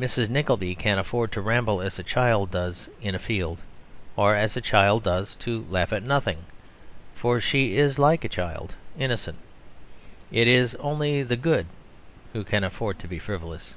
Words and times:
Mrs. 0.00 0.28
Nickleby 0.28 0.74
can 0.74 0.98
afford 0.98 1.30
to 1.30 1.40
ramble 1.40 1.80
as 1.80 1.96
a 1.96 2.02
child 2.02 2.50
does 2.50 2.90
in 3.00 3.14
a 3.14 3.20
field, 3.20 3.60
or 4.16 4.34
as 4.34 4.56
a 4.56 4.60
child 4.60 5.04
does 5.04 5.36
to 5.36 5.64
laugh 5.70 5.92
at 5.92 6.02
nothing, 6.02 6.38
for 7.14 7.40
she 7.40 7.76
is 7.76 7.96
like 7.96 8.24
a 8.24 8.28
child, 8.28 8.74
innocent. 8.98 9.38
It 10.32 10.48
is 10.48 10.74
only 10.80 11.22
the 11.22 11.36
good 11.36 11.66
who 12.32 12.42
can 12.42 12.64
afford 12.64 12.98
to 12.98 13.06
be 13.06 13.20
frivolous. 13.20 13.74